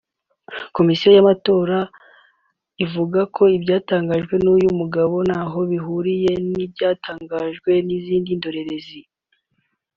[0.75, 1.79] Komisiyo y’Igihugu y’Amatora
[2.85, 9.01] ivuga ko ibyatangajwe n’uyu mugabo ntaho bihuriye ntibyatangajwe n’izindi ndorerezi